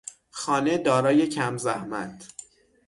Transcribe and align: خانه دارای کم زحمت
خانه 0.29 0.77
دارای 0.77 1.27
کم 1.29 1.57
زحمت 1.57 2.27